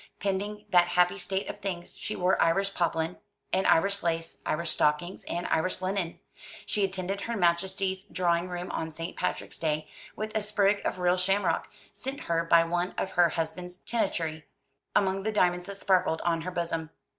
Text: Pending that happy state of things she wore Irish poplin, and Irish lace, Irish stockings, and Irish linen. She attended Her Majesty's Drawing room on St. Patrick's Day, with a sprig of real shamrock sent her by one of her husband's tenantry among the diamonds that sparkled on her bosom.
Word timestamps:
Pending 0.19 0.65
that 0.71 0.87
happy 0.87 1.19
state 1.19 1.47
of 1.47 1.59
things 1.59 1.95
she 1.95 2.15
wore 2.15 2.41
Irish 2.41 2.73
poplin, 2.73 3.17
and 3.53 3.67
Irish 3.67 4.01
lace, 4.01 4.39
Irish 4.47 4.71
stockings, 4.71 5.23
and 5.25 5.45
Irish 5.45 5.79
linen. 5.79 6.19
She 6.65 6.83
attended 6.83 7.21
Her 7.21 7.37
Majesty's 7.37 8.05
Drawing 8.05 8.49
room 8.49 8.71
on 8.71 8.89
St. 8.89 9.15
Patrick's 9.15 9.59
Day, 9.59 9.87
with 10.15 10.35
a 10.35 10.41
sprig 10.41 10.81
of 10.85 10.97
real 10.97 11.17
shamrock 11.17 11.69
sent 11.93 12.21
her 12.21 12.43
by 12.43 12.63
one 12.63 12.95
of 12.97 13.11
her 13.11 13.29
husband's 13.29 13.77
tenantry 13.77 14.45
among 14.95 15.21
the 15.21 15.31
diamonds 15.31 15.67
that 15.67 15.77
sparkled 15.77 16.21
on 16.21 16.41
her 16.41 16.51
bosom. 16.51 16.89